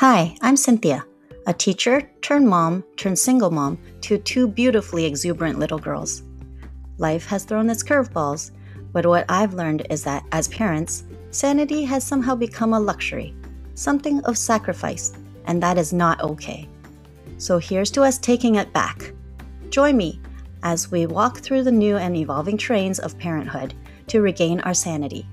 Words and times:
Hi, 0.00 0.34
I'm 0.40 0.56
Cynthia, 0.56 1.04
a 1.46 1.52
teacher 1.52 2.10
turned 2.22 2.48
mom 2.48 2.84
turned 2.96 3.18
single 3.18 3.50
mom 3.50 3.76
to 4.00 4.16
two 4.16 4.48
beautifully 4.48 5.04
exuberant 5.04 5.58
little 5.58 5.78
girls. 5.78 6.22
Life 6.96 7.26
has 7.26 7.44
thrown 7.44 7.68
its 7.68 7.82
curveballs, 7.82 8.50
but 8.94 9.04
what 9.04 9.26
I've 9.28 9.52
learned 9.52 9.86
is 9.90 10.02
that 10.04 10.24
as 10.32 10.48
parents, 10.48 11.04
sanity 11.32 11.84
has 11.84 12.02
somehow 12.02 12.34
become 12.34 12.72
a 12.72 12.80
luxury, 12.80 13.34
something 13.74 14.24
of 14.24 14.38
sacrifice, 14.38 15.12
and 15.44 15.62
that 15.62 15.76
is 15.76 15.92
not 15.92 16.22
okay. 16.22 16.66
So 17.36 17.58
here's 17.58 17.90
to 17.90 18.02
us 18.02 18.16
taking 18.16 18.54
it 18.54 18.72
back. 18.72 19.12
Join 19.68 19.98
me 19.98 20.18
as 20.62 20.90
we 20.90 21.04
walk 21.04 21.40
through 21.40 21.64
the 21.64 21.72
new 21.72 21.98
and 21.98 22.16
evolving 22.16 22.56
trains 22.56 23.00
of 23.00 23.18
parenthood 23.18 23.74
to 24.06 24.22
regain 24.22 24.60
our 24.60 24.72
sanity. 24.72 25.28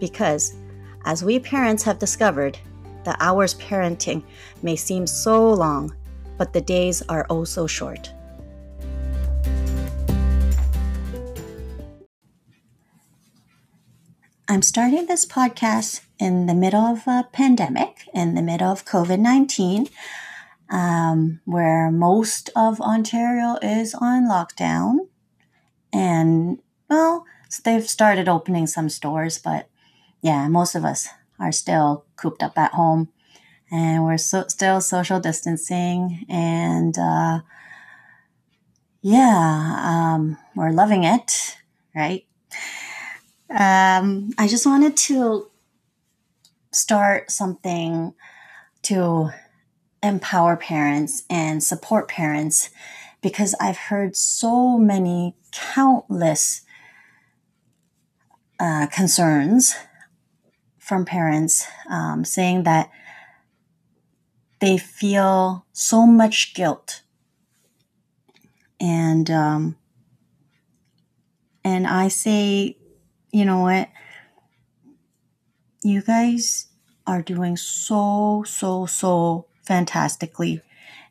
Because, 0.00 0.56
as 1.04 1.22
we 1.22 1.38
parents 1.38 1.84
have 1.84 2.00
discovered, 2.00 2.58
the 3.04 3.16
hours 3.20 3.54
parenting 3.54 4.22
may 4.62 4.76
seem 4.76 5.06
so 5.06 5.52
long, 5.52 5.94
but 6.36 6.52
the 6.52 6.60
days 6.60 7.02
are 7.08 7.26
oh 7.30 7.44
so 7.44 7.66
short. 7.66 8.12
I'm 14.48 14.62
starting 14.62 15.06
this 15.06 15.24
podcast 15.24 16.00
in 16.18 16.46
the 16.46 16.54
middle 16.54 16.80
of 16.84 17.06
a 17.06 17.28
pandemic, 17.32 18.08
in 18.12 18.34
the 18.34 18.42
middle 18.42 18.72
of 18.72 18.84
COVID 18.84 19.20
19, 19.20 19.86
um, 20.70 21.40
where 21.44 21.90
most 21.92 22.50
of 22.56 22.80
Ontario 22.80 23.58
is 23.62 23.94
on 23.94 24.26
lockdown. 24.26 25.06
And, 25.92 26.58
well, 26.88 27.24
they've 27.64 27.88
started 27.88 28.28
opening 28.28 28.66
some 28.66 28.88
stores, 28.88 29.38
but 29.38 29.68
yeah, 30.20 30.48
most 30.48 30.74
of 30.74 30.84
us 30.84 31.08
are 31.40 31.52
still 31.52 32.04
cooped 32.16 32.42
up 32.42 32.56
at 32.58 32.72
home. 32.72 33.08
And 33.72 34.04
we're 34.04 34.18
so, 34.18 34.46
still 34.48 34.80
social 34.80 35.20
distancing 35.20 36.26
and 36.28 36.96
uh, 36.98 37.40
yeah 39.02 39.80
um, 39.82 40.36
we're 40.54 40.72
loving 40.72 41.04
it 41.04 41.56
right? 41.94 42.24
Um, 43.48 44.30
i 44.38 44.46
just 44.46 44.66
wanted 44.66 44.96
to 44.96 45.50
start 46.72 47.30
something 47.30 48.14
to 48.82 49.30
empower 50.02 50.56
parents 50.56 51.24
and 51.28 51.62
support 51.62 52.08
parents 52.08 52.70
because 53.20 53.54
i've 53.60 53.76
heard 53.76 54.16
so 54.16 54.78
many 54.78 55.34
countless 55.50 56.62
uh, 58.60 58.86
concerns 58.86 59.74
from 60.90 61.04
parents 61.04 61.68
um, 61.88 62.24
saying 62.24 62.64
that 62.64 62.90
they 64.58 64.76
feel 64.76 65.64
so 65.72 66.04
much 66.04 66.52
guilt. 66.52 67.02
And 68.80 69.30
um, 69.30 69.76
and 71.62 71.86
I 71.86 72.08
say, 72.08 72.76
you 73.30 73.44
know 73.44 73.60
what, 73.60 73.88
you 75.84 76.02
guys 76.02 76.66
are 77.06 77.22
doing 77.22 77.56
so 77.56 78.42
so 78.44 78.86
so 78.86 79.46
fantastically, 79.62 80.60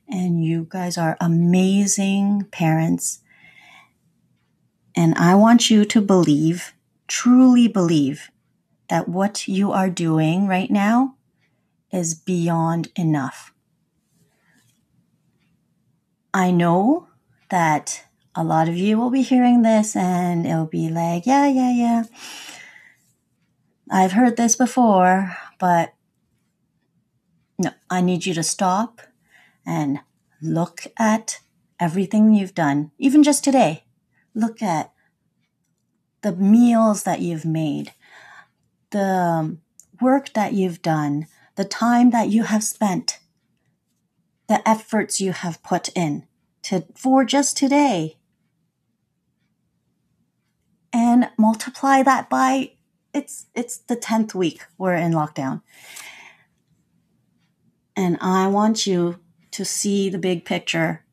and 0.09 0.43
you 0.43 0.67
guys 0.69 0.97
are 0.97 1.15
amazing 1.21 2.47
parents, 2.51 3.19
and 4.93 5.15
I 5.15 5.35
want 5.35 5.69
you 5.69 5.85
to 5.85 6.01
believe, 6.01 6.73
truly 7.07 7.69
believe, 7.69 8.29
that 8.89 9.07
what 9.07 9.47
you 9.47 9.71
are 9.71 9.89
doing 9.89 10.47
right 10.47 10.69
now 10.69 11.15
is 11.91 12.13
beyond 12.13 12.89
enough. 12.95 13.53
I 16.33 16.51
know 16.51 17.07
that 17.49 18.03
a 18.35 18.43
lot 18.43 18.69
of 18.69 18.75
you 18.75 18.97
will 18.97 19.09
be 19.09 19.21
hearing 19.21 19.63
this 19.63 19.95
and 19.95 20.45
it'll 20.45 20.65
be 20.65 20.89
like, 20.89 21.25
yeah, 21.25 21.47
yeah, 21.47 21.71
yeah. 21.71 22.03
I've 23.91 24.11
heard 24.11 24.37
this 24.37 24.55
before, 24.55 25.35
but 25.59 25.93
no, 27.57 27.71
I 27.89 28.01
need 28.01 28.25
you 28.25 28.33
to 28.35 28.43
stop 28.43 29.01
and 29.65 29.99
look 30.41 30.83
at 30.97 31.39
everything 31.79 32.33
you've 32.33 32.53
done, 32.53 32.91
even 32.99 33.23
just 33.23 33.43
today. 33.43 33.85
Look 34.35 34.61
at 34.61 34.93
the 36.21 36.33
meals 36.35 37.03
that 37.03 37.21
you've 37.21 37.45
made, 37.45 37.93
the 38.91 38.99
um, 38.99 39.61
work 40.01 40.33
that 40.33 40.53
you've 40.53 40.81
done, 40.81 41.27
the 41.55 41.65
time 41.65 42.11
that 42.11 42.29
you 42.29 42.43
have 42.43 42.63
spent, 42.63 43.19
the 44.47 44.67
efforts 44.67 45.21
you 45.21 45.31
have 45.31 45.61
put 45.63 45.89
in 45.89 46.25
to 46.63 46.85
for 46.95 47.23
just 47.23 47.57
today. 47.57 48.17
And 50.91 51.29
multiply 51.37 52.01
that 52.03 52.29
by 52.29 52.71
it's 53.13 53.45
it's 53.55 53.77
the 53.77 53.95
10th 53.95 54.33
week 54.33 54.65
we're 54.77 54.95
in 54.95 55.13
lockdown. 55.13 55.61
And 57.95 58.17
I 58.21 58.47
want 58.47 58.87
you 58.87 59.19
to 59.51 59.65
see 59.65 60.09
the 60.09 60.17
big 60.17 60.45
picture 60.45 61.03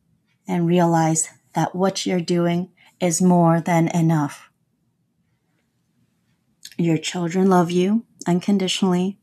and 0.47 0.67
realize 0.67 1.31
that 1.55 1.75
what 1.75 2.07
you're 2.07 2.21
doing 2.21 2.71
is 3.01 3.21
more 3.21 3.61
than 3.61 3.89
enough. 3.89 4.51
Your 6.79 6.99
children 6.99 7.49
love 7.49 7.71
you 7.71 8.05
unconditionally, 8.27 9.19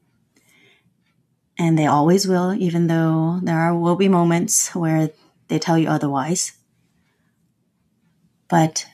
and 1.58 1.78
they 1.78 1.86
always 1.86 2.28
will, 2.28 2.54
even 2.54 2.88
though 2.88 3.40
there 3.44 3.60
are, 3.60 3.78
will 3.78 3.96
be 3.96 4.08
moments 4.08 4.74
where 4.74 5.12
they 5.50 5.60
tell 5.60 5.78
you 5.78 5.88
otherwise. 5.88 6.54
But 8.50 8.88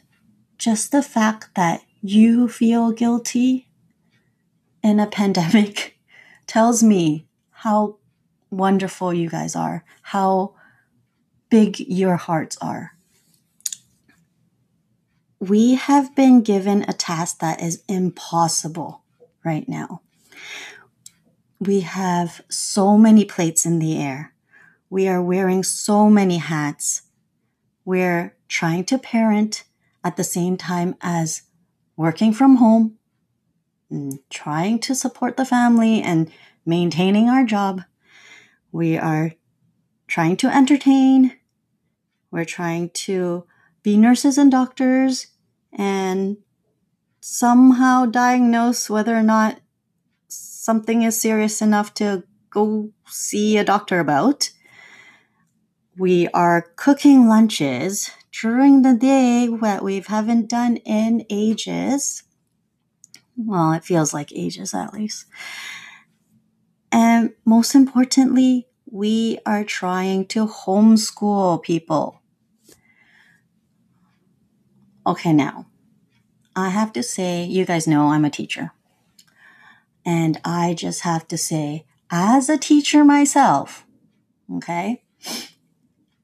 just 0.57 0.91
the 0.91 1.01
fact 1.01 1.55
that 1.55 1.83
you 2.01 2.49
feel 2.49 2.91
guilty 2.91 3.69
in 4.83 4.99
a 4.99 5.07
pandemic 5.19 5.97
tells 6.45 6.83
me 6.83 7.27
how 7.51 7.97
wonderful 8.51 9.13
you 9.13 9.29
guys 9.29 9.55
are, 9.55 9.85
how 10.01 10.53
big 11.49 11.79
your 11.79 12.17
hearts 12.17 12.57
are 12.61 12.93
we 15.39 15.75
have 15.75 16.15
been 16.15 16.41
given 16.41 16.83
a 16.83 16.93
task 16.93 17.39
that 17.39 17.61
is 17.61 17.83
impossible 17.87 19.03
right 19.43 19.67
now. 19.69 20.01
We 21.59 21.81
have 21.81 22.41
so 22.49 22.97
many 22.97 23.25
plates 23.25 23.65
in 23.65 23.79
the 23.79 23.97
air. 23.97 24.33
We 24.89 25.07
are 25.07 25.21
wearing 25.21 25.63
so 25.63 26.09
many 26.09 26.37
hats. 26.37 27.03
We're 27.85 28.35
trying 28.47 28.85
to 28.85 28.97
parent 28.97 29.63
at 30.03 30.17
the 30.17 30.23
same 30.23 30.57
time 30.57 30.95
as 31.01 31.43
working 31.95 32.33
from 32.33 32.55
home, 32.55 32.97
mm, 33.91 34.19
trying 34.29 34.79
to 34.79 34.95
support 34.95 35.37
the 35.37 35.45
family 35.45 36.01
and 36.01 36.31
maintaining 36.65 37.29
our 37.29 37.45
job. 37.45 37.81
We 38.71 38.97
are 38.97 39.33
trying 40.07 40.37
to 40.37 40.55
entertain. 40.55 41.37
We're 42.31 42.45
trying 42.45 42.89
to 42.89 43.45
be 43.83 43.97
nurses 43.97 44.37
and 44.37 44.51
doctors 44.51 45.27
and 45.71 46.37
somehow 47.21 48.05
diagnose 48.05 48.89
whether 48.89 49.15
or 49.15 49.23
not 49.23 49.59
something 50.27 51.03
is 51.03 51.19
serious 51.19 51.61
enough 51.61 51.93
to 51.95 52.23
go 52.49 52.91
see 53.07 53.57
a 53.57 53.63
doctor 53.63 53.99
about. 53.99 54.51
We 55.97 56.27
are 56.29 56.71
cooking 56.75 57.27
lunches 57.27 58.11
during 58.31 58.83
the 58.83 58.93
day 58.93 59.49
that 59.61 59.83
we 59.83 59.99
haven't 59.99 60.49
done 60.49 60.77
in 60.77 61.25
ages. 61.29 62.23
Well, 63.35 63.73
it 63.73 63.83
feels 63.83 64.13
like 64.13 64.31
ages 64.33 64.73
at 64.73 64.93
least. 64.93 65.25
And 66.91 67.33
most 67.45 67.75
importantly, 67.75 68.67
we 68.89 69.39
are 69.45 69.63
trying 69.63 70.25
to 70.27 70.47
homeschool 70.47 71.61
people. 71.61 72.18
Okay, 75.05 75.33
now, 75.33 75.67
I 76.55 76.69
have 76.69 76.93
to 76.93 77.03
say, 77.03 77.43
you 77.43 77.65
guys 77.65 77.87
know 77.87 78.09
I'm 78.09 78.25
a 78.25 78.29
teacher. 78.29 78.71
And 80.05 80.39
I 80.43 80.73
just 80.73 81.01
have 81.01 81.27
to 81.29 81.37
say, 81.37 81.85
as 82.09 82.49
a 82.49 82.57
teacher 82.57 83.03
myself, 83.03 83.85
okay, 84.55 85.03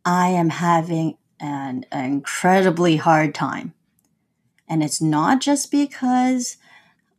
I 0.04 0.30
am 0.30 0.50
having 0.50 1.18
an 1.40 1.86
incredibly 1.92 2.98
hard 2.98 3.36
time. 3.36 3.74
And 4.68 4.84
it's 4.84 5.02
not 5.02 5.42
just 5.42 5.72
because 5.72 6.58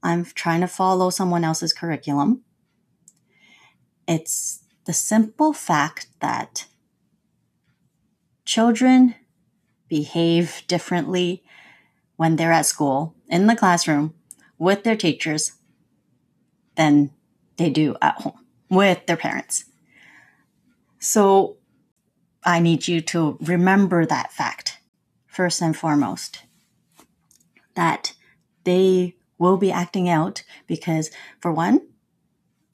I'm 0.02 0.24
trying 0.24 0.60
to 0.60 0.68
follow 0.68 1.10
someone 1.10 1.44
else's 1.44 1.72
curriculum, 1.72 2.42
it's 4.08 4.62
the 4.84 4.92
simple 4.92 5.52
fact 5.52 6.08
that 6.20 6.66
children 8.44 9.14
behave 9.88 10.62
differently 10.66 11.42
when 12.16 12.36
they're 12.36 12.52
at 12.52 12.66
school 12.66 13.14
in 13.28 13.46
the 13.46 13.56
classroom 13.56 14.14
with 14.58 14.84
their 14.84 14.96
teachers 14.96 15.52
than 16.76 17.10
they 17.56 17.70
do 17.70 17.96
at 18.00 18.20
home 18.20 18.44
with 18.70 19.06
their 19.06 19.16
parents. 19.16 19.64
So 20.98 21.56
I 22.44 22.60
need 22.60 22.88
you 22.88 23.00
to 23.02 23.38
remember 23.40 24.06
that 24.06 24.32
fact 24.32 24.78
first 25.26 25.60
and 25.60 25.76
foremost 25.76 26.42
that 27.74 28.14
they 28.64 29.16
will 29.38 29.56
be 29.56 29.70
acting 29.70 30.08
out 30.08 30.42
because, 30.66 31.10
for 31.40 31.52
one, 31.52 31.86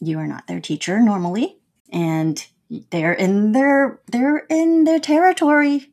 you 0.00 0.18
are 0.18 0.26
not 0.26 0.46
their 0.46 0.60
teacher 0.60 1.00
normally, 1.00 1.58
and 1.92 2.46
they're 2.90 3.12
in 3.12 3.52
their 3.52 4.00
they're 4.10 4.46
in 4.48 4.84
their 4.84 5.00
territory. 5.00 5.91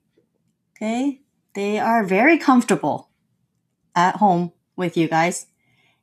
Okay, 0.81 1.19
they 1.55 1.77
are 1.77 2.05
very 2.05 2.37
comfortable 2.37 3.09
at 3.93 4.15
home 4.15 4.53
with 4.77 4.95
you 4.95 5.09
guys, 5.09 5.47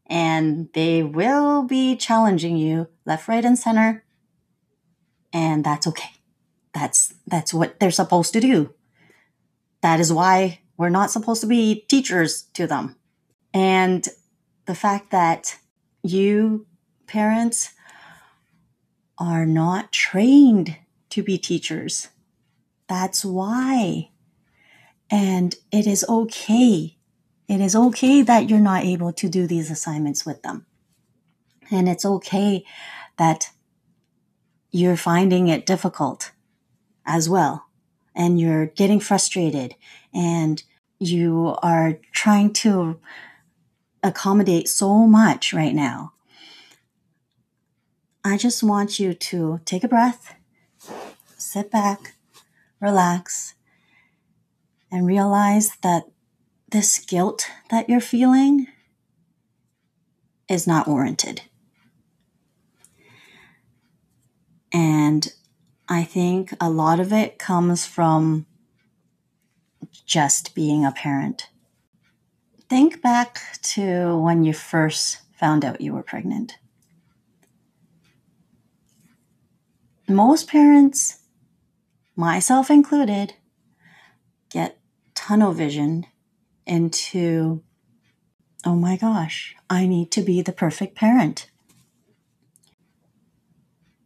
and 0.05 0.69
they 0.75 1.03
will 1.03 1.63
be 1.63 1.97
challenging 1.97 2.59
you 2.59 2.89
left, 3.07 3.27
right, 3.27 3.43
and 3.43 3.59
center, 3.59 4.05
and 5.33 5.65
that's 5.65 5.87
okay. 5.87 6.11
That's 6.75 7.15
that's 7.27 7.55
what 7.55 7.81
they're 7.81 7.91
supposed 7.91 8.35
to 8.35 8.41
do. 8.41 8.75
That 9.81 9.99
is 9.99 10.13
why 10.13 10.61
we're 10.77 10.91
not 10.91 11.11
supposed 11.11 11.41
to 11.41 11.47
be 11.47 11.87
teachers 11.89 12.43
to 12.53 12.67
them. 12.67 12.97
And 13.55 14.07
the 14.67 14.75
fact 14.75 15.11
that 15.11 15.57
you 16.03 16.67
parents 17.07 17.73
are 19.17 19.47
not 19.47 19.91
trained 19.91 20.77
to 21.09 21.23
be 21.23 21.39
teachers. 21.39 22.09
That's 22.89 23.25
why. 23.25 24.11
And 25.11 25.55
it 25.71 25.87
is 25.87 26.05
okay. 26.09 26.97
It 27.49 27.61
is 27.61 27.77
okay 27.77 28.23
that 28.23 28.51
you're 28.51 28.59
not 28.59 28.85
able 28.85 29.13
to 29.13 29.29
do 29.29 29.47
these 29.47 29.71
assignments 29.71 30.27
with 30.27 30.43
them. 30.43 30.67
And 31.71 31.89
it's 31.89 32.05
okay 32.05 32.65
that 33.17 33.51
you're 34.71 34.97
finding 34.97 35.49
it 35.49 35.67
difficult 35.67 36.33
as 37.05 37.29
well. 37.29 37.67
And 38.15 38.41
you're 38.41 38.67
getting 38.67 39.01
frustrated 39.01 39.75
and 40.13 40.63
you 40.99 41.57
are 41.63 41.99
trying 42.13 42.53
to 42.55 42.99
accommodate 44.03 44.69
so 44.69 45.07
much 45.07 45.53
right 45.53 45.75
now. 45.75 46.13
I 48.25 48.37
just 48.37 48.63
want 48.63 48.99
you 48.99 49.15
to 49.15 49.61
take 49.65 49.85
a 49.85 49.89
breath, 49.89 50.35
sit 51.37 51.71
back, 51.71 52.15
relax, 52.81 53.55
and 54.97 55.07
realize 55.07 55.77
that 55.83 56.05
this 56.71 56.99
guilt 56.99 57.51
that 57.69 57.87
you're 57.87 58.01
feeling 58.01 58.67
is 60.49 60.67
not 60.67 60.89
warranted. 60.89 61.43
And 64.73 65.31
I 65.87 66.03
think 66.03 66.55
a 66.63 66.71
lot 66.71 66.99
of 66.99 67.13
it 67.13 67.39
comes 67.39 67.85
from 67.85 68.47
just 70.07 70.55
being 70.55 70.83
a 70.83 70.93
parent. 70.93 71.51
Think 72.71 73.03
back 73.03 73.43
to 73.75 74.17
when 74.19 74.45
you 74.45 74.55
first 74.55 75.19
found 75.39 75.63
out 75.63 75.83
you 75.83 75.93
were 75.93 76.03
pregnant. 76.03 76.57
Most 80.09 80.49
parents, 80.49 81.19
myself 82.17 82.71
included, 82.71 83.35
get 84.49 84.79
tunnel 85.27 85.53
vision 85.53 86.07
into, 86.67 87.61
oh 88.65 88.77
my 88.77 88.97
gosh, 88.97 89.57
I 89.69 89.87
need 89.87 90.13
to 90.13 90.23
be 90.23 90.41
the 90.41 90.53
perfect 90.53 90.95
parent. 90.95 91.51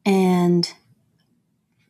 And 0.06 0.72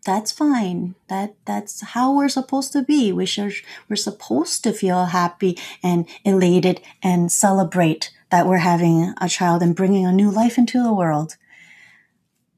that's 0.04 0.32
fine. 0.32 0.96
That 1.08 1.36
that's 1.44 1.80
how 1.80 2.12
we're 2.12 2.28
supposed 2.28 2.72
to 2.72 2.82
be. 2.82 3.12
We 3.12 3.24
should 3.24 3.52
we're 3.88 3.96
supposed 3.96 4.64
to 4.64 4.72
feel 4.72 5.04
happy 5.06 5.56
and 5.80 6.08
elated 6.24 6.80
and 7.00 7.30
celebrate 7.30 8.10
that 8.30 8.46
we're 8.46 8.58
having 8.58 9.14
a 9.20 9.28
child 9.28 9.62
and 9.62 9.76
bringing 9.76 10.06
a 10.06 10.12
new 10.12 10.30
life 10.30 10.58
into 10.58 10.82
the 10.82 10.92
world. 10.92 11.36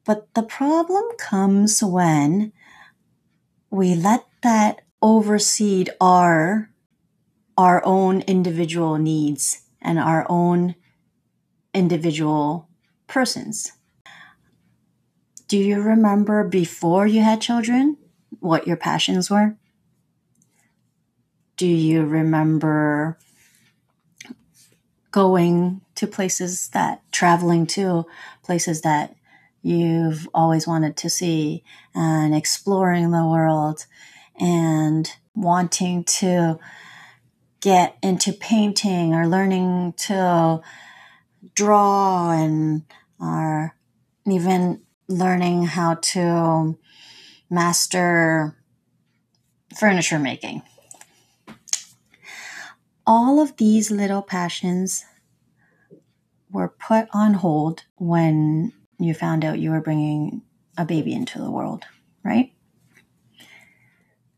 But 0.07 0.33
the 0.35 0.43
problem 0.43 1.05
comes 1.19 1.83
when 1.83 2.53
we 3.71 3.95
let 3.95 4.25
that 4.43 4.82
overseed 5.03 5.91
our 6.01 6.71
our 7.59 7.85
own 7.85 8.23
individual 8.23 8.97
needs 8.97 9.63
and 9.83 9.99
our 9.99 10.25
own 10.29 10.75
individual 11.75 12.69
persons. 13.07 13.73
Do 15.49 15.59
you 15.59 15.83
remember 15.83 16.45
before 16.45 17.07
you 17.07 17.21
had 17.21 17.43
children 17.43 17.99
what 18.41 18.67
your 18.67 18.79
passions 18.79 19.31
were? 19.31 19.57
Do 21.59 21.67
you 21.67 22.05
remember 22.05 23.19
going 25.11 25.83
to 25.97 26.07
places 26.07 26.69
that, 26.71 27.03
traveling 27.13 27.67
to 27.67 28.07
places 28.43 28.81
that 28.81 29.15
you've 29.63 30.27
always 30.33 30.67
wanted 30.67 30.97
to 30.97 31.11
see 31.11 31.63
and 31.95 32.35
exploring 32.35 33.11
the 33.11 33.27
world 33.27 33.87
and 34.43 35.09
wanting 35.37 36.03
to 36.03 36.59
get 37.61 37.97
into 38.03 38.33
painting 38.33 39.15
or 39.15 39.27
learning 39.29 39.95
to 39.97 40.61
draw 41.55 42.33
and 42.33 42.83
or 43.21 43.77
even 44.27 44.83
learning 45.07 45.65
how 45.65 45.95
to 45.95 46.77
master 47.49 48.57
furniture 49.79 50.19
making. 50.19 50.63
All 53.07 53.41
of 53.41 53.57
these 53.57 53.91
little 53.93 54.23
passions 54.23 55.05
were 56.51 56.69
put 56.69 57.07
on 57.15 57.35
hold 57.35 57.85
when 57.97 58.73
you 58.99 59.15
found 59.15 59.45
out 59.45 59.61
you 59.61 59.71
were 59.71 59.81
bringing 59.81 60.43
a 60.77 60.85
baby 60.85 61.13
into 61.13 61.39
the 61.39 61.51
world, 61.51 61.85
right? 62.25 62.52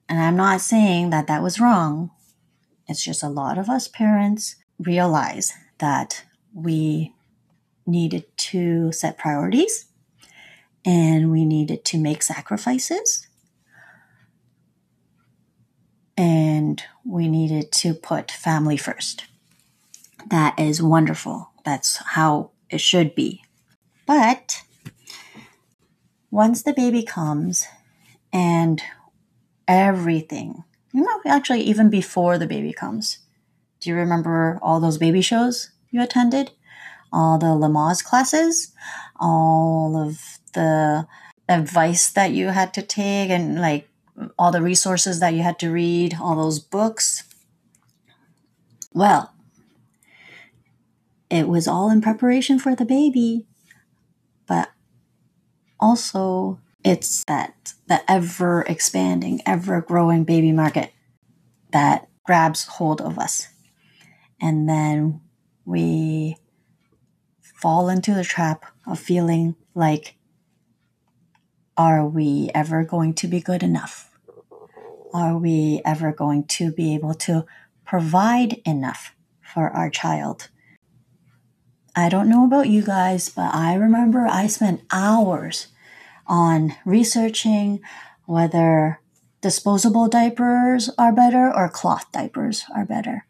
And 0.08 0.20
I'm 0.20 0.36
not 0.36 0.60
saying 0.60 1.10
that 1.10 1.26
that 1.26 1.42
was 1.42 1.60
wrong. 1.60 2.10
It's 2.86 3.02
just 3.02 3.22
a 3.22 3.28
lot 3.28 3.58
of 3.58 3.68
us 3.68 3.88
parents 3.88 4.56
realize 4.78 5.52
that 5.78 6.24
we 6.52 7.14
needed 7.86 8.24
to 8.36 8.92
set 8.92 9.18
priorities 9.18 9.86
and 10.84 11.30
we 11.30 11.44
needed 11.44 11.84
to 11.86 11.98
make 11.98 12.22
sacrifices 12.22 13.26
and 16.16 16.82
we 17.04 17.28
needed 17.28 17.72
to 17.72 17.94
put 17.94 18.30
family 18.30 18.76
first. 18.76 19.24
That 20.30 20.58
is 20.58 20.82
wonderful. 20.82 21.50
That's 21.64 21.96
how 21.96 22.50
it 22.70 22.80
should 22.80 23.14
be. 23.14 23.42
But 24.06 24.62
once 26.30 26.62
the 26.62 26.72
baby 26.72 27.02
comes 27.02 27.66
and 28.32 28.82
everything, 29.68 30.64
you 30.92 31.02
know, 31.02 31.20
actually, 31.26 31.60
even 31.62 31.90
before 31.90 32.38
the 32.38 32.46
baby 32.46 32.72
comes, 32.72 33.18
do 33.80 33.90
you 33.90 33.96
remember 33.96 34.58
all 34.62 34.80
those 34.80 34.98
baby 34.98 35.20
shows 35.20 35.70
you 35.90 36.00
attended? 36.02 36.52
All 37.12 37.38
the 37.38 37.46
Lamaze 37.46 38.02
classes, 38.02 38.72
all 39.20 39.96
of 39.96 40.38
the 40.54 41.06
advice 41.48 42.10
that 42.10 42.32
you 42.32 42.48
had 42.48 42.74
to 42.74 42.82
take 42.82 43.30
and 43.30 43.60
like 43.60 43.88
all 44.38 44.50
the 44.50 44.62
resources 44.62 45.20
that 45.20 45.34
you 45.34 45.42
had 45.42 45.58
to 45.60 45.70
read, 45.70 46.16
all 46.20 46.36
those 46.36 46.58
books. 46.58 47.24
Well, 48.92 49.34
it 51.30 51.48
was 51.48 51.66
all 51.66 51.90
in 51.90 52.00
preparation 52.00 52.58
for 52.58 52.74
the 52.74 52.84
baby, 52.84 53.46
but 54.46 54.70
also 55.80 56.60
it's 56.84 57.24
that 57.24 57.72
the 57.88 58.08
ever 58.10 58.62
expanding, 58.62 59.40
ever 59.46 59.80
growing 59.80 60.24
baby 60.24 60.52
market 60.52 60.92
that 61.72 62.08
grabs 62.24 62.64
hold 62.66 63.00
of 63.00 63.18
us. 63.18 63.48
And 64.40 64.68
then 64.68 65.22
we 65.64 66.36
fall 67.40 67.88
into 67.88 68.14
the 68.14 68.24
trap 68.24 68.66
of 68.86 68.98
feeling 68.98 69.56
like 69.74 70.16
are 71.76 72.06
we 72.06 72.50
ever 72.54 72.84
going 72.84 73.14
to 73.14 73.26
be 73.26 73.40
good 73.40 73.62
enough? 73.62 74.10
Are 75.12 75.36
we 75.36 75.80
ever 75.84 76.12
going 76.12 76.44
to 76.44 76.70
be 76.70 76.94
able 76.94 77.14
to 77.14 77.46
provide 77.84 78.60
enough 78.64 79.14
for 79.42 79.70
our 79.70 79.90
child? 79.90 80.50
I 81.96 82.08
don't 82.08 82.28
know 82.28 82.44
about 82.44 82.68
you 82.68 82.82
guys, 82.82 83.28
but 83.28 83.54
I 83.54 83.74
remember 83.74 84.26
I 84.26 84.46
spent 84.46 84.82
hours 84.92 85.68
on 86.26 86.74
researching 86.84 87.80
whether 88.26 89.00
disposable 89.40 90.08
diapers 90.08 90.88
are 90.96 91.12
better 91.12 91.54
or 91.54 91.68
cloth 91.68 92.10
diapers 92.12 92.64
are 92.74 92.86
better. 92.86 93.26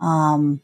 Um, 0.00 0.60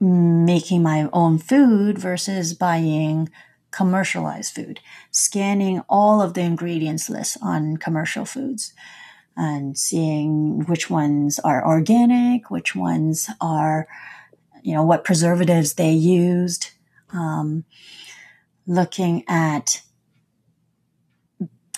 making 0.00 0.82
my 0.82 1.08
own 1.12 1.38
food 1.38 1.98
versus 1.98 2.54
buying 2.54 3.28
commercialized 3.70 4.54
food, 4.54 4.80
scanning 5.10 5.82
all 5.88 6.20
of 6.20 6.34
the 6.34 6.40
ingredients 6.40 7.08
list 7.08 7.36
on 7.42 7.76
commercial 7.76 8.24
foods 8.24 8.72
and 9.36 9.78
seeing 9.78 10.64
which 10.66 10.90
ones 10.90 11.38
are 11.40 11.66
organic, 11.66 12.50
which 12.50 12.74
ones 12.74 13.30
are, 13.40 13.86
you 14.62 14.74
know, 14.74 14.82
what 14.82 15.04
preservatives 15.04 15.74
they 15.74 15.92
used, 15.92 16.72
um, 17.12 17.64
looking 18.66 19.24
at 19.28 19.82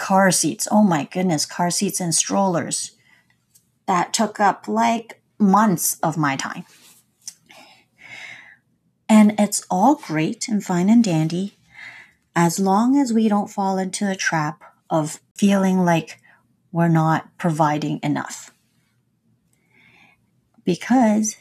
car 0.03 0.33
seats. 0.33 0.67
Oh 0.69 0.83
my 0.83 1.05
goodness, 1.05 1.47
car 1.47 1.71
seats 1.71 2.01
and 2.01 2.13
strollers. 2.13 2.91
That 3.87 4.13
took 4.13 4.41
up 4.41 4.67
like 4.67 5.23
months 5.39 5.97
of 6.03 6.17
my 6.17 6.35
time. 6.35 6.65
And 9.09 9.37
it's 9.39 9.65
all 9.71 9.95
great 9.95 10.49
and 10.49 10.65
fine 10.65 10.91
and 10.91 11.05
dandy 11.05 11.57
as 12.35 12.59
long 12.59 12.99
as 12.99 13.13
we 13.13 13.29
don't 13.29 13.47
fall 13.47 13.79
into 13.79 14.05
the 14.05 14.17
trap 14.17 14.63
of 14.91 15.21
feeling 15.37 15.79
like 15.79 16.19
we're 16.73 16.89
not 16.89 17.29
providing 17.39 18.01
enough. 18.03 18.53
Because 20.65 21.37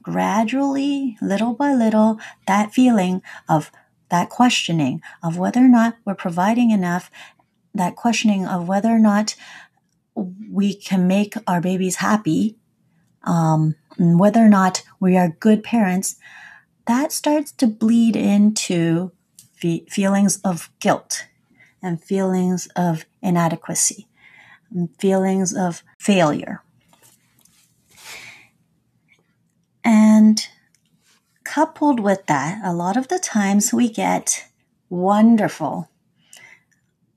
gradually, 0.00 1.18
little 1.20 1.54
by 1.54 1.74
little, 1.74 2.20
that 2.46 2.72
feeling 2.72 3.20
of 3.48 3.72
that 4.10 4.30
questioning 4.30 5.02
of 5.22 5.36
whether 5.38 5.60
or 5.60 5.68
not 5.68 5.96
we're 6.04 6.14
providing 6.14 6.70
enough, 6.70 7.10
that 7.76 7.96
questioning 7.96 8.46
of 8.46 8.68
whether 8.68 8.88
or 8.88 8.98
not 8.98 9.34
we 10.50 10.74
can 10.74 11.06
make 11.06 11.34
our 11.46 11.60
babies 11.60 11.96
happy, 11.96 12.56
um, 13.24 13.74
whether 13.98 14.40
or 14.40 14.48
not 14.48 14.82
we 15.00 15.16
are 15.16 15.36
good 15.40 15.62
parents, 15.62 16.16
that 16.86 17.12
starts 17.12 17.52
to 17.52 17.66
bleed 17.66 18.16
into 18.16 19.12
fe- 19.54 19.86
feelings 19.88 20.38
of 20.42 20.70
guilt 20.80 21.26
and 21.82 22.02
feelings 22.02 22.68
of 22.76 23.04
inadequacy 23.22 24.06
and 24.70 24.88
feelings 24.98 25.54
of 25.54 25.82
failure. 25.98 26.62
And 29.84 30.46
coupled 31.44 32.00
with 32.00 32.26
that, 32.26 32.60
a 32.64 32.72
lot 32.72 32.96
of 32.96 33.08
the 33.08 33.18
times 33.18 33.72
we 33.72 33.88
get 33.88 34.48
wonderful. 34.90 35.88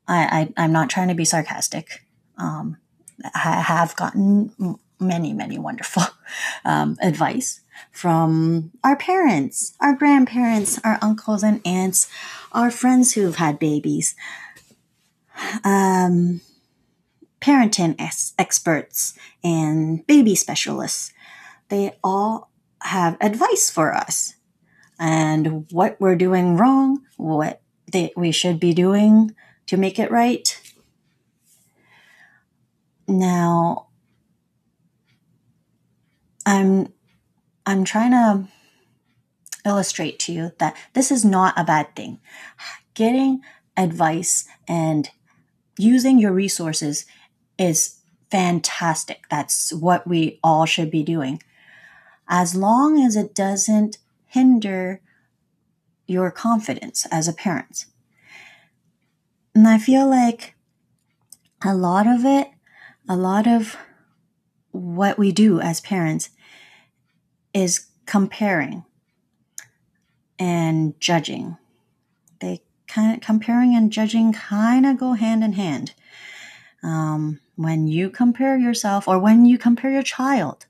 I, 0.09 0.49
I, 0.57 0.63
am 0.65 0.71
not 0.71 0.89
trying 0.89 1.07
to 1.09 1.13
be 1.13 1.23
sarcastic. 1.23 2.03
Um, 2.37 2.77
I 3.23 3.61
have 3.61 3.95
gotten 3.95 4.79
many, 4.99 5.33
many 5.33 5.59
wonderful 5.59 6.03
um, 6.65 6.97
advice 7.01 7.61
from 7.91 8.71
our 8.83 8.95
parents, 8.95 9.75
our 9.79 9.93
grandparents, 9.95 10.79
our 10.83 10.97
uncles 11.01 11.43
and 11.43 11.61
aunts, 11.65 12.09
our 12.51 12.71
friends 12.71 13.13
who've 13.13 13.35
had 13.35 13.59
babies, 13.59 14.15
um, 15.63 16.41
parenting 17.39 17.95
ex- 17.99 18.33
experts, 18.37 19.13
and 19.43 20.05
baby 20.07 20.35
specialists. 20.35 21.13
They 21.69 21.97
all 22.03 22.49
have 22.81 23.15
advice 23.21 23.69
for 23.69 23.93
us 23.93 24.35
and 24.99 25.67
what 25.71 25.97
we're 25.99 26.15
doing 26.15 26.57
wrong, 26.57 27.03
what 27.17 27.61
they, 27.91 28.11
we 28.17 28.31
should 28.31 28.59
be 28.59 28.73
doing 28.73 29.35
to 29.69 29.77
make 29.77 29.99
it 29.99 30.09
right. 30.09 30.59
Now, 33.07 33.89
I'm 36.43 36.91
I'm 37.67 37.83
trying 37.83 38.09
to 38.09 38.47
illustrate 39.63 40.17
to 40.21 40.33
you 40.33 40.53
that 40.57 40.75
this 40.95 41.11
is 41.11 41.23
not 41.23 41.53
a 41.55 41.63
bad 41.63 41.95
thing. 41.95 42.19
Getting 42.95 43.41
advice 43.77 44.47
and 44.67 45.11
using 45.77 46.17
your 46.17 46.33
resources 46.33 47.05
is 47.59 47.99
fantastic. 48.31 49.25
That's 49.29 49.71
what 49.71 50.07
we 50.07 50.39
all 50.43 50.65
should 50.65 50.89
be 50.89 51.03
doing. 51.03 51.43
As 52.27 52.55
long 52.55 52.99
as 52.99 53.15
it 53.15 53.35
doesn't 53.35 53.99
hinder 54.25 55.01
your 56.07 56.31
confidence 56.31 57.05
as 57.11 57.27
a 57.27 57.33
parent. 57.33 57.85
And 59.55 59.67
I 59.67 59.77
feel 59.77 60.09
like 60.09 60.55
a 61.63 61.75
lot 61.75 62.07
of 62.07 62.25
it, 62.25 62.49
a 63.07 63.15
lot 63.15 63.47
of 63.47 63.75
what 64.71 65.17
we 65.17 65.31
do 65.31 65.59
as 65.59 65.81
parents 65.81 66.29
is 67.53 67.87
comparing 68.05 68.85
and 70.37 70.99
judging. 70.99 71.57
They 72.39 72.61
kind 72.87 73.15
of 73.15 73.21
comparing 73.21 73.75
and 73.75 73.91
judging 73.91 74.33
kind 74.33 74.85
of 74.85 74.97
go 74.97 75.13
hand 75.13 75.43
in 75.43 75.53
hand. 75.53 75.93
Um, 76.81 77.41
when 77.55 77.87
you 77.87 78.09
compare 78.09 78.57
yourself 78.57 79.07
or 79.07 79.19
when 79.19 79.45
you 79.45 79.57
compare 79.57 79.91
your 79.91 80.03
child 80.03 80.65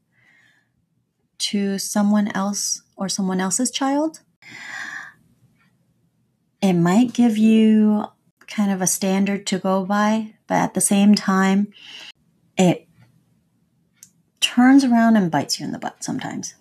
to 1.37 1.77
someone 1.77 2.29
else 2.35 2.81
or 2.95 3.07
someone 3.07 3.39
else's 3.39 3.69
child, 3.69 4.21
it 6.61 6.73
might 6.73 7.13
give 7.13 7.37
you 7.37 8.05
kind 8.49 8.71
of 8.71 8.81
a 8.81 8.87
standard 8.87 9.45
to 9.47 9.59
go 9.59 9.85
by, 9.85 10.33
but 10.47 10.55
at 10.55 10.73
the 10.73 10.81
same 10.81 11.15
time, 11.15 11.71
it 12.57 12.87
turns 14.39 14.83
around 14.83 15.15
and 15.15 15.31
bites 15.31 15.59
you 15.59 15.65
in 15.65 15.71
the 15.71 15.79
butt 15.79 16.03
sometimes. 16.03 16.55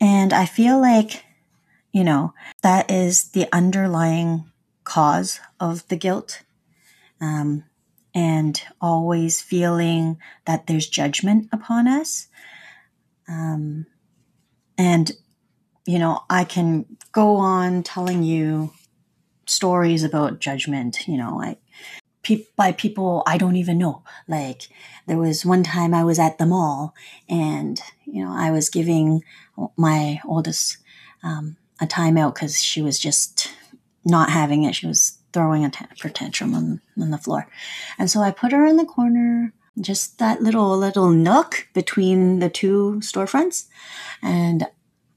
And 0.00 0.32
I 0.32 0.46
feel 0.46 0.80
like, 0.80 1.24
you 1.92 2.04
know, 2.04 2.34
that 2.62 2.90
is 2.90 3.30
the 3.30 3.48
underlying 3.52 4.50
cause 4.84 5.40
of 5.58 5.86
the 5.88 5.96
guilt. 5.96 6.42
Um, 7.20 7.64
and 8.14 8.60
always 8.80 9.40
feeling 9.40 10.18
that 10.44 10.66
there's 10.66 10.88
judgment 10.88 11.48
upon 11.52 11.86
us. 11.86 12.26
Um, 13.28 13.86
and, 14.76 15.12
you 15.86 15.98
know, 15.98 16.24
I 16.28 16.44
can 16.44 16.96
go 17.12 17.36
on 17.36 17.82
telling 17.82 18.22
you 18.22 18.72
stories 19.48 20.04
about 20.04 20.40
judgment, 20.40 21.06
you 21.08 21.16
know, 21.16 21.36
like 21.36 21.60
pe- 22.22 22.46
by 22.56 22.72
people 22.72 23.22
I 23.26 23.38
don't 23.38 23.56
even 23.56 23.78
know. 23.78 24.02
Like 24.26 24.68
there 25.06 25.18
was 25.18 25.44
one 25.44 25.62
time 25.62 25.94
I 25.94 26.04
was 26.04 26.18
at 26.18 26.38
the 26.38 26.46
mall 26.46 26.94
and, 27.28 27.80
you 28.04 28.24
know, 28.24 28.32
I 28.32 28.50
was 28.50 28.68
giving 28.68 29.22
my 29.76 30.20
oldest 30.26 30.78
um, 31.22 31.56
a 31.80 31.86
timeout 31.86 32.34
because 32.34 32.62
she 32.62 32.82
was 32.82 32.98
just 32.98 33.52
not 34.04 34.30
having 34.30 34.64
it. 34.64 34.74
She 34.74 34.86
was 34.86 35.18
throwing 35.32 35.64
a 35.64 35.70
tantrum 35.70 36.54
on, 36.54 36.80
on 37.00 37.10
the 37.10 37.18
floor. 37.18 37.48
And 37.98 38.10
so 38.10 38.20
I 38.20 38.30
put 38.30 38.52
her 38.52 38.64
in 38.64 38.76
the 38.76 38.84
corner, 38.84 39.52
just 39.80 40.18
that 40.18 40.42
little, 40.42 40.76
little 40.76 41.10
nook 41.10 41.68
between 41.74 42.38
the 42.38 42.48
two 42.48 42.96
storefronts. 43.00 43.66
And 44.22 44.66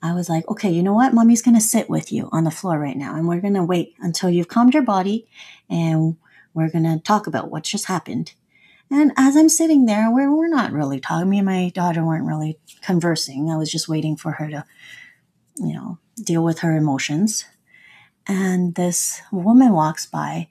I 0.01 0.13
was 0.13 0.29
like, 0.29 0.47
okay, 0.47 0.69
you 0.69 0.81
know 0.81 0.93
what? 0.93 1.13
Mommy's 1.13 1.41
going 1.41 1.55
to 1.55 1.61
sit 1.61 1.89
with 1.89 2.11
you 2.11 2.27
on 2.31 2.43
the 2.43 2.51
floor 2.51 2.79
right 2.79 2.97
now. 2.97 3.15
And 3.15 3.27
we're 3.27 3.41
going 3.41 3.53
to 3.53 3.63
wait 3.63 3.93
until 3.99 4.29
you've 4.29 4.47
calmed 4.47 4.73
your 4.73 4.83
body 4.83 5.27
and 5.69 6.17
we're 6.53 6.71
going 6.71 6.85
to 6.85 6.99
talk 6.99 7.27
about 7.27 7.51
what 7.51 7.63
just 7.63 7.85
happened. 7.85 8.33
And 8.89 9.13
as 9.15 9.37
I'm 9.37 9.47
sitting 9.47 9.85
there, 9.85 10.11
we're, 10.11 10.35
we're 10.35 10.49
not 10.49 10.73
really 10.73 10.99
talking. 10.99 11.29
Me 11.29 11.37
and 11.37 11.45
my 11.45 11.69
daughter 11.69 12.03
weren't 12.03 12.25
really 12.25 12.57
conversing. 12.81 13.49
I 13.49 13.57
was 13.57 13.71
just 13.71 13.87
waiting 13.87 14.17
for 14.17 14.31
her 14.33 14.49
to, 14.49 14.65
you 15.57 15.73
know, 15.73 15.99
deal 16.21 16.43
with 16.43 16.59
her 16.59 16.75
emotions. 16.75 17.45
And 18.27 18.75
this 18.75 19.21
woman 19.31 19.71
walks 19.71 20.05
by, 20.05 20.49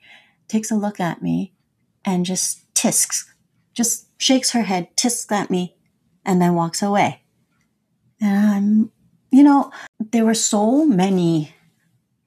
takes 0.48 0.70
a 0.70 0.76
look 0.76 1.00
at 1.00 1.22
me, 1.22 1.52
and 2.04 2.24
just 2.24 2.62
tisks, 2.74 3.32
just 3.74 4.06
shakes 4.16 4.52
her 4.52 4.62
head, 4.62 4.96
tisks 4.96 5.30
at 5.30 5.50
me, 5.50 5.76
and 6.24 6.40
then 6.40 6.54
walks 6.54 6.82
away. 6.82 7.22
And 8.20 8.46
I'm, 8.46 8.92
you 9.30 9.42
know, 9.42 9.70
there 9.98 10.24
were 10.24 10.34
so 10.34 10.84
many 10.84 11.54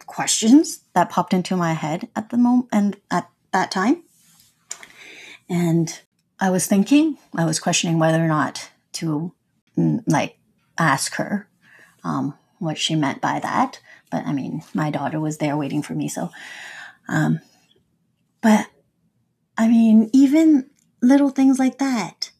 questions 0.05 0.81
that 0.93 1.09
popped 1.09 1.33
into 1.33 1.55
my 1.55 1.73
head 1.73 2.07
at 2.15 2.29
the 2.29 2.37
moment 2.37 2.69
and 2.71 2.97
at 3.11 3.29
that 3.51 3.71
time. 3.71 4.03
And 5.49 6.01
I 6.39 6.49
was 6.49 6.65
thinking, 6.65 7.17
I 7.35 7.45
was 7.45 7.59
questioning 7.59 7.99
whether 7.99 8.23
or 8.23 8.27
not 8.27 8.69
to 8.93 9.33
mm, 9.77 10.03
like 10.07 10.37
ask 10.77 11.15
her 11.15 11.47
um, 12.03 12.33
what 12.59 12.77
she 12.77 12.95
meant 12.95 13.21
by 13.21 13.39
that. 13.39 13.81
But 14.09 14.25
I 14.25 14.33
mean, 14.33 14.63
my 14.73 14.89
daughter 14.89 15.19
was 15.19 15.37
there 15.37 15.57
waiting 15.57 15.81
for 15.81 15.93
me. 15.93 16.07
So, 16.07 16.29
um, 17.07 17.39
but 18.41 18.67
I 19.57 19.67
mean, 19.67 20.09
even 20.13 20.69
little 21.01 21.29
things 21.29 21.59
like 21.59 21.77
that, 21.79 22.31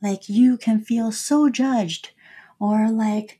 like 0.00 0.28
you 0.28 0.56
can 0.56 0.80
feel 0.80 1.12
so 1.12 1.48
judged 1.48 2.10
or 2.58 2.90
like, 2.90 3.38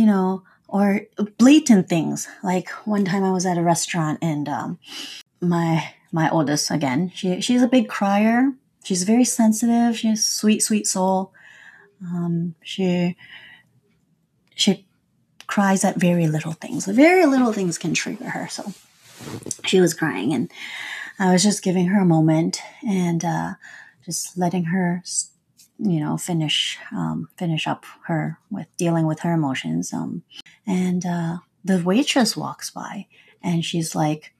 you 0.00 0.06
know, 0.06 0.42
or 0.66 1.02
blatant 1.36 1.90
things. 1.90 2.26
Like 2.42 2.70
one 2.86 3.04
time 3.04 3.22
I 3.22 3.32
was 3.32 3.44
at 3.44 3.58
a 3.58 3.62
restaurant 3.62 4.18
and 4.22 4.48
um, 4.48 4.78
my 5.42 5.92
my 6.10 6.30
oldest 6.30 6.70
again. 6.70 7.12
She 7.14 7.42
she's 7.42 7.60
a 7.60 7.68
big 7.68 7.86
crier. 7.86 8.54
She's 8.82 9.02
very 9.02 9.26
sensitive. 9.26 9.98
She's 9.98 10.24
sweet, 10.24 10.62
sweet 10.62 10.86
soul. 10.86 11.34
Um, 12.02 12.54
she 12.62 13.14
she 14.54 14.86
cries 15.46 15.84
at 15.84 16.00
very 16.00 16.26
little 16.26 16.52
things. 16.52 16.86
Very 16.86 17.26
little 17.26 17.52
things 17.52 17.76
can 17.76 17.92
trigger 17.92 18.30
her. 18.30 18.48
So 18.48 18.72
she 19.66 19.82
was 19.82 19.92
crying, 19.92 20.32
and 20.32 20.50
I 21.18 21.30
was 21.30 21.42
just 21.42 21.62
giving 21.62 21.88
her 21.88 22.00
a 22.00 22.06
moment 22.06 22.62
and 22.88 23.22
uh, 23.22 23.54
just 24.06 24.38
letting 24.38 24.64
her, 24.72 25.02
you 25.82 26.00
know, 26.00 26.16
finish 26.16 26.78
um, 26.92 27.28
finish 27.36 27.66
up 27.66 27.84
her 28.04 28.38
with 28.50 28.66
dealing 28.76 29.06
with 29.06 29.20
her 29.20 29.32
emotions. 29.32 29.92
Um, 29.92 30.22
and 30.66 31.04
uh, 31.06 31.38
the 31.64 31.82
waitress 31.82 32.36
walks 32.36 32.70
by, 32.70 33.06
and 33.42 33.64
she's 33.64 33.94
like, 33.94 34.34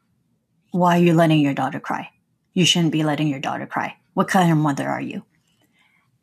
"Why 0.70 0.98
are 0.98 1.02
you 1.02 1.14
letting 1.14 1.40
your 1.40 1.54
daughter 1.54 1.80
cry? 1.80 2.10
You 2.52 2.64
shouldn't 2.64 2.92
be 2.92 3.02
letting 3.02 3.28
your 3.28 3.40
daughter 3.40 3.66
cry. 3.66 3.96
What 4.14 4.28
kind 4.28 4.52
of 4.52 4.58
mother 4.58 4.88
are 4.88 5.00
you?" 5.00 5.24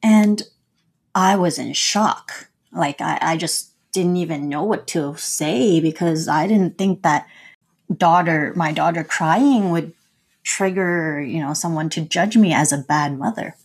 And 0.04 0.44
I 1.16 1.36
was 1.36 1.58
in 1.58 1.74
shock. 1.74 2.50
Like 2.72 3.02
I, 3.02 3.18
I 3.22 3.38
just 3.38 3.72
didn't 3.92 4.18
even 4.18 4.50
know 4.50 4.64
what 4.64 4.86
to 4.88 5.16
say 5.18 5.80
because 5.80 6.28
I 6.28 6.48
didn't 6.48 6.78
think 6.78 7.02
that 7.02 7.28
daughter, 7.96 8.54
my 8.56 8.72
daughter 8.72 9.04
crying 9.04 9.72
would 9.72 9.94
trigger, 10.44 11.22
you 11.22 11.40
know, 11.40 11.54
someone 11.54 11.90
to 11.90 12.02
judge 12.02 12.38
me 12.38 12.54
as 12.54 12.72
a 12.72 12.78
bad 12.78 13.18
mother. 13.18 13.56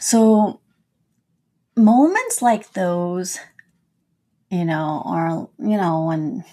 So 0.00 0.60
moments 1.76 2.42
like 2.42 2.72
those, 2.72 3.38
you 4.50 4.64
know, 4.64 5.02
or, 5.04 5.50
you 5.58 5.76
know, 5.76 6.04
when 6.06 6.44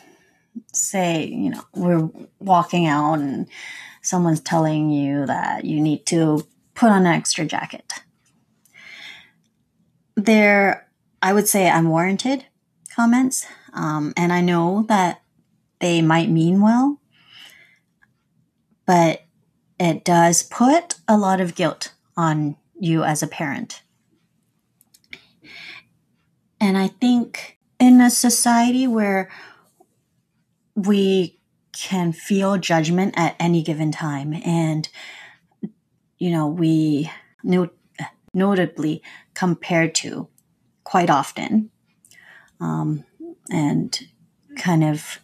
say, 0.74 1.26
you 1.26 1.50
know, 1.50 1.64
we're 1.74 2.10
walking 2.40 2.86
out 2.86 3.16
and 3.16 3.48
someone's 4.02 4.42
telling 4.42 4.90
you 4.90 5.26
that 5.26 5.66
you 5.66 5.82
need 5.82 6.06
to 6.08 6.46
put 6.74 6.92
on 6.92 7.06
an 7.06 7.14
extra 7.14 7.46
jacket. 7.46 7.94
There, 10.16 10.88
I 11.22 11.34
would 11.34 11.48
say 11.48 11.70
unwarranted 11.70 12.46
comments. 12.94 13.46
Um, 13.74 14.14
and 14.16 14.32
I 14.32 14.42
know 14.42 14.86
that 14.88 15.22
they 15.80 16.02
might 16.02 16.30
mean 16.30 16.62
well, 16.62 17.02
but 18.86 19.24
it 19.78 20.06
does 20.06 20.44
put 20.44 20.96
a 21.08 21.18
lot 21.18 21.42
of 21.42 21.56
guilt 21.56 21.94
on 22.16 22.56
you 22.86 23.04
as 23.04 23.24
a 23.24 23.28
parent. 23.28 23.82
And 26.60 26.78
I 26.78 26.88
think 26.88 27.58
in 27.80 28.02
a 28.02 28.10
society 28.10 28.88
where 28.88 29.30
we 30.76 31.40
can 31.74 32.12
feel 32.12 32.58
judgment 32.58 33.14
at 33.18 33.36
any 33.40 33.62
given 33.62 33.92
time, 33.92 34.34
and 34.46 34.88
you 36.18 36.32
know, 36.32 36.48
we 36.48 37.12
not- 37.44 37.74
notably 38.34 39.02
compared 39.34 39.94
to 39.96 40.28
quite 40.84 41.10
often, 41.10 41.70
um, 42.60 43.04
and 43.50 44.08
kind 44.56 44.84
of 44.84 45.20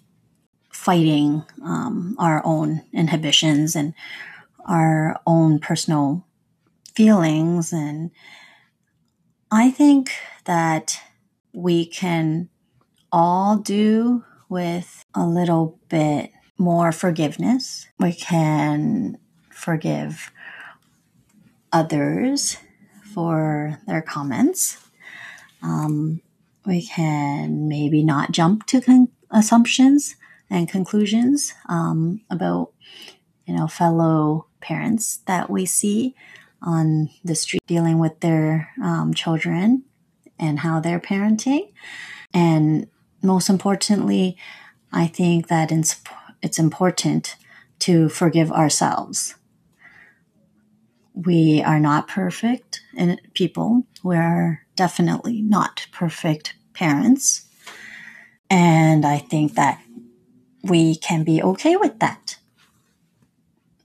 fighting 0.70 1.44
um, 1.64 2.16
our 2.20 2.46
own 2.46 2.84
inhibitions 2.92 3.76
and 3.76 3.94
our 4.66 5.20
own 5.26 5.60
personal 5.60 6.26
feelings. 6.96 7.74
And 7.74 8.12
I 9.52 9.72
think 9.72 10.12
that 10.46 11.00
we 11.54 11.86
can 11.86 12.50
all 13.12 13.58
do 13.58 14.24
with 14.50 15.06
a 15.14 15.26
little 15.26 15.80
bit 15.90 16.32
more 16.58 16.92
forgiveness. 16.92 17.88
We 18.00 18.14
can 18.14 19.18
forgive 19.50 20.32
others 21.72 22.58
for 23.14 23.80
their 23.88 24.02
comments. 24.02 24.78
Um, 25.62 26.22
we 26.66 26.86
can 26.86 27.68
maybe 27.68 28.04
not 28.04 28.32
jump 28.32 28.66
to 28.68 28.82
con- 28.82 29.10
assumptions 29.32 30.16
and 30.50 30.68
conclusions 30.68 31.54
um, 31.70 32.22
about 32.30 32.72
you 33.46 33.56
know 33.56 33.68
fellow 33.68 34.48
parents 34.60 35.18
that 35.26 35.50
we 35.50 35.66
see 35.66 36.16
on 36.62 37.10
the 37.24 37.36
street 37.36 37.62
dealing 37.68 38.00
with 38.00 38.20
their 38.20 38.70
um, 38.84 39.14
children 39.14 39.84
and 40.40 40.60
how 40.60 40.80
they're 40.80 41.00
parenting. 41.00 41.72
And 42.34 42.88
most 43.24 43.50
importantly 43.50 44.38
i 44.92 45.08
think 45.08 45.48
that 45.48 45.72
it's, 45.72 46.02
it's 46.42 46.60
important 46.60 47.36
to 47.80 48.10
forgive 48.10 48.52
ourselves. 48.52 49.36
We 51.14 51.64
are 51.64 51.80
not 51.80 52.08
perfect 52.08 52.82
people. 53.34 53.88
We're 54.04 54.62
definitely 54.76 55.42
not 55.42 55.88
perfect 55.92 56.56
parents. 56.74 57.48
And 58.50 59.06
i 59.06 59.18
think 59.18 59.56
that 59.56 59.82
we 60.64 60.96
can 60.96 61.24
be 61.24 61.42
okay 61.42 61.76
with 61.76 62.00
that. 62.00 62.38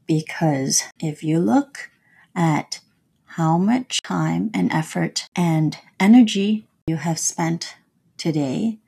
Because 0.06 0.84
if 1.00 1.22
you 1.22 1.38
look 1.40 1.90
at 2.36 2.80
how 3.24 3.58
much 3.58 4.00
time 4.02 4.50
and 4.54 4.70
effort 4.70 5.28
and 5.34 5.78
energy 5.98 6.68
you 6.86 6.96
have 6.96 7.18
spent 7.18 7.76
today 8.16 8.78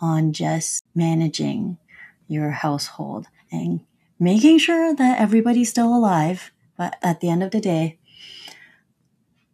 on 0.00 0.32
just 0.32 0.82
managing 0.94 1.78
your 2.26 2.50
household 2.50 3.26
and 3.52 3.80
making 4.18 4.58
sure 4.58 4.94
that 4.94 5.20
everybody's 5.20 5.70
still 5.70 5.94
alive, 5.94 6.50
but 6.76 6.96
at 7.02 7.20
the 7.20 7.30
end 7.30 7.42
of 7.42 7.50
the 7.50 7.60
day, 7.60 7.98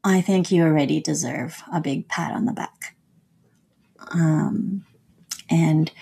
I 0.02 0.20
think 0.20 0.50
you 0.50 0.62
already 0.62 1.00
deserve 1.00 1.62
a 1.72 1.80
big 1.80 2.08
pat 2.08 2.32
on 2.32 2.46
the 2.46 2.52
back. 2.52 2.96
Um, 4.12 4.86
and 5.50 5.92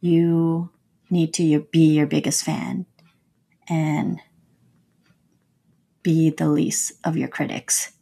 you 0.00 0.70
need 1.08 1.32
to 1.34 1.60
be 1.70 1.94
your 1.94 2.06
biggest 2.06 2.44
fan 2.44 2.86
and 3.68 4.18
be 6.02 6.30
the 6.30 6.48
least 6.48 6.92
of 7.04 7.16
your 7.16 7.28
critics 7.28 7.92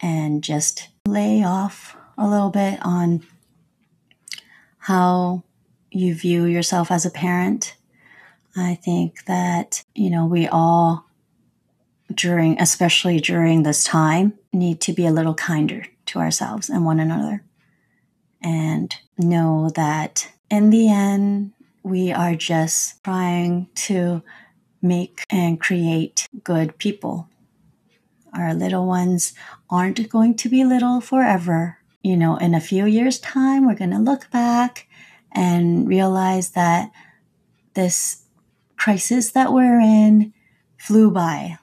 and 0.00 0.42
just 0.42 0.88
lay 1.06 1.44
off 1.44 1.96
a 2.18 2.28
little 2.28 2.50
bit 2.50 2.78
on 2.82 3.24
how 4.78 5.42
you 5.90 6.14
view 6.14 6.44
yourself 6.44 6.90
as 6.90 7.06
a 7.06 7.10
parent. 7.10 7.76
I 8.56 8.74
think 8.74 9.24
that, 9.26 9.84
you 9.94 10.10
know, 10.10 10.26
we 10.26 10.46
all 10.46 11.06
during, 12.12 12.60
especially 12.60 13.18
during 13.18 13.62
this 13.62 13.82
time, 13.82 14.34
need 14.52 14.80
to 14.82 14.92
be 14.92 15.06
a 15.06 15.12
little 15.12 15.34
kinder 15.34 15.86
to 16.06 16.18
ourselves 16.18 16.68
and 16.68 16.84
one 16.84 17.00
another. 17.00 17.42
And 18.42 18.94
know 19.18 19.70
that 19.74 20.30
in 20.50 20.70
the 20.70 20.90
end, 20.90 21.52
we 21.82 22.12
are 22.12 22.34
just 22.34 23.02
trying 23.02 23.68
to 23.74 24.22
make 24.84 25.24
and 25.30 25.60
create 25.60 26.28
good 26.44 26.78
people. 26.78 27.28
Our 28.32 28.54
little 28.54 28.86
ones 28.86 29.32
aren't 29.70 30.08
going 30.08 30.36
to 30.36 30.48
be 30.48 30.64
little 30.64 31.00
forever. 31.00 31.78
You 32.02 32.16
know, 32.16 32.36
in 32.36 32.54
a 32.54 32.60
few 32.60 32.84
years' 32.84 33.18
time, 33.18 33.66
we're 33.66 33.74
going 33.74 33.90
to 33.90 33.98
look 33.98 34.30
back 34.30 34.86
and 35.32 35.88
realize 35.88 36.50
that 36.50 36.92
this 37.74 38.24
crisis 38.76 39.30
that 39.32 39.52
we're 39.52 39.80
in 39.80 40.32
flew 40.76 41.10
by 41.10 41.58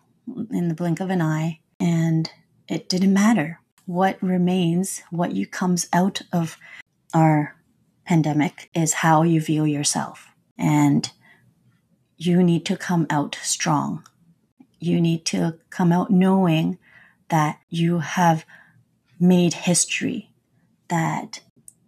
in 0.52 0.68
the 0.68 0.74
blink 0.74 1.00
of 1.00 1.10
an 1.10 1.22
eye 1.22 1.60
and 1.80 2.32
it 2.68 2.90
didn't 2.90 3.14
matter. 3.14 3.60
What 3.86 4.22
remains, 4.22 5.04
what 5.12 5.34
you 5.34 5.46
comes 5.46 5.88
out 5.94 6.22
of 6.32 6.58
our 7.14 7.56
pandemic 8.06 8.70
is 8.74 8.94
how 8.94 9.24
you 9.24 9.42
view 9.42 9.66
yourself. 9.66 10.28
And 10.58 11.12
you 12.26 12.44
need 12.44 12.66
to 12.68 12.78
come 12.78 13.08
out 13.10 13.36
strong. 13.42 14.06
You 14.80 15.02
need 15.02 15.26
to 15.26 15.58
come 15.72 15.92
out 15.92 16.12
knowing 16.12 16.78
that 17.30 17.60
you 17.70 18.00
have 18.00 18.46
made 19.20 19.54
history, 19.54 20.30
that 20.88 21.42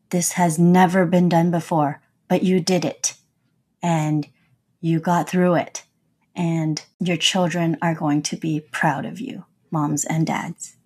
this 0.10 0.34
has 0.34 0.58
never 0.58 1.06
been 1.06 1.30
done 1.30 1.52
before, 1.52 2.02
but 2.28 2.42
you 2.42 2.60
did 2.60 2.84
it 2.84 3.14
and 3.82 4.28
you 4.82 5.00
got 5.00 5.30
through 5.30 5.54
it. 5.56 5.84
And 6.36 6.84
your 7.00 7.18
children 7.18 7.78
are 7.80 7.94
going 7.94 8.24
to 8.24 8.36
be 8.36 8.60
proud 8.60 9.06
of 9.06 9.20
you, 9.20 9.46
moms 9.70 10.04
and 10.04 10.26
dads. 10.26 10.78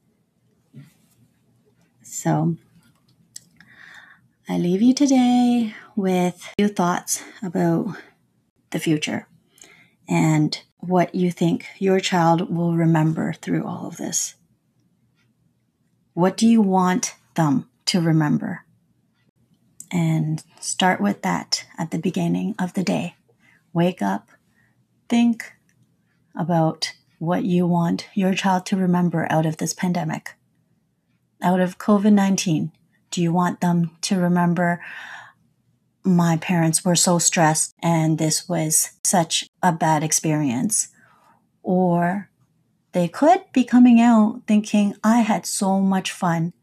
So, 2.01 2.57
I 4.49 4.57
leave 4.57 4.81
you 4.81 4.93
today 4.93 5.73
with 5.95 6.35
a 6.35 6.55
few 6.57 6.67
thoughts 6.67 7.23
about 7.41 7.95
the 8.71 8.79
future 8.79 9.25
and 10.07 10.61
what 10.79 11.13
you 11.13 11.31
think 11.31 11.67
your 11.79 11.99
child 11.99 12.53
will 12.53 12.75
remember 12.75 13.33
through 13.33 13.65
all 13.65 13.87
of 13.87 13.97
this. 13.97 14.35
What 16.13 16.37
do 16.37 16.47
you 16.47 16.61
want 16.61 17.15
them 17.35 17.69
to 17.85 18.01
remember? 18.01 18.63
And 19.91 20.43
start 20.59 20.99
with 20.99 21.21
that 21.21 21.65
at 21.77 21.91
the 21.91 21.99
beginning 21.99 22.55
of 22.59 22.73
the 22.73 22.83
day. 22.83 23.15
Wake 23.73 24.01
up, 24.01 24.29
think 25.07 25.53
about 26.35 26.93
what 27.19 27.45
you 27.45 27.65
want 27.65 28.07
your 28.13 28.33
child 28.33 28.65
to 28.67 28.77
remember 28.77 29.27
out 29.29 29.45
of 29.45 29.57
this 29.57 29.73
pandemic, 29.73 30.35
out 31.41 31.59
of 31.59 31.77
COVID 31.77 32.13
19 32.13 32.71
Do 33.11 33.21
you 33.21 33.31
want 33.31 33.61
them 33.61 33.91
to 34.01 34.19
remember 34.19 34.81
my 36.03 36.37
parents 36.37 36.85
were 36.85 36.95
so 36.95 37.19
stressed 37.19 37.73
and 37.81 38.17
this 38.17 38.47
was 38.47 38.91
such 39.03 39.46
a 39.61 39.71
bad 39.71 40.03
experience? 40.03 40.89
Or 41.63 42.29
they 42.91 43.07
could 43.07 43.41
be 43.53 43.63
coming 43.63 43.99
out 43.99 44.41
thinking, 44.47 44.95
I 45.03 45.21
had 45.21 45.45
so 45.45 45.79
much 45.79 46.11
fun 46.11 46.53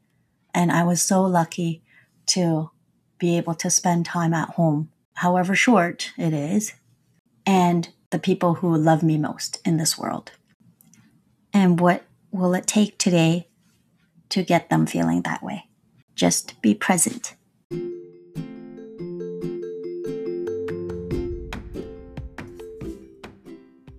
and 0.53 0.73
I 0.73 0.85
was 0.85 1.03
so 1.03 1.23
lucky 1.23 1.83
to 2.27 2.71
be 3.19 3.37
able 3.37 3.55
to 3.55 3.71
spend 3.71 4.07
time 4.07 4.35
at 4.35 4.51
home, 4.51 4.91
however 5.15 5.55
short 5.55 6.13
it 6.17 6.33
is, 6.33 6.75
and 7.47 7.89
the 8.11 8.19
people 8.19 8.55
who 8.55 8.77
love 8.77 9.03
me 9.03 9.19
most 9.19 9.61
in 9.65 9.77
this 9.77 9.99
world. 9.99 10.33
And 11.53 11.79
what 11.81 12.05
will 12.31 12.55
it 12.55 12.67
take 12.67 12.99
today 12.99 13.49
to 14.31 14.43
get 14.43 14.71
them 14.71 14.87
feeling 14.87 15.23
that 15.23 15.43
way? 15.43 15.69
Just 16.15 16.61
be 16.63 16.75
present. 16.75 17.35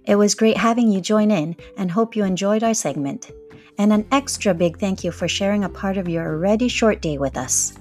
It 0.08 0.16
was 0.16 0.36
great 0.36 0.58
having 0.58 0.92
you 0.92 1.02
join 1.02 1.32
in 1.32 1.56
and 1.78 1.90
hope 1.90 2.16
you 2.16 2.24
enjoyed 2.24 2.64
our 2.64 2.74
segment. 2.74 3.32
And 3.78 3.92
an 3.92 4.06
extra 4.12 4.54
big 4.54 4.80
thank 4.80 5.04
you 5.04 5.12
for 5.12 5.28
sharing 5.28 5.64
a 5.64 5.70
part 5.70 5.98
of 5.98 6.08
your 6.08 6.26
already 6.26 6.68
short 6.68 7.02
day 7.02 7.18
with 7.18 7.38
us. 7.38 7.74